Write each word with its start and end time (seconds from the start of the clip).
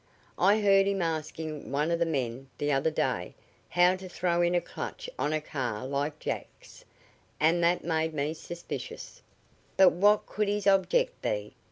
I 0.39 0.59
heard 0.59 0.87
him 0.87 1.03
asking 1.03 1.71
one 1.71 1.91
of 1.91 1.99
the 1.99 2.07
men, 2.07 2.47
the 2.57 2.71
other 2.71 2.89
day, 2.89 3.35
how 3.69 3.95
to 3.97 4.09
throw 4.09 4.41
in 4.41 4.55
a 4.55 4.59
clutch 4.59 5.07
on 5.19 5.31
a 5.31 5.39
car 5.39 5.85
like 5.85 6.17
Jack's, 6.17 6.83
and 7.39 7.63
that 7.63 7.83
made 7.83 8.11
me 8.11 8.33
suspicious." 8.33 9.21
"But 9.77 9.91
what 9.91 10.25
could 10.25 10.47
his 10.47 10.65
object 10.65 11.21
be?" 11.21 11.53